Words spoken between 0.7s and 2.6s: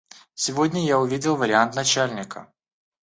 я увидел вариант начальника.